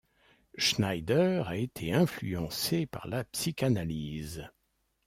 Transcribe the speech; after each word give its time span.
Schneider 0.57 1.47
a 1.47 1.57
été 1.57 1.93
influencé 1.93 2.87
par 2.87 3.07
la 3.07 3.23
psychanalyse. 3.23 4.49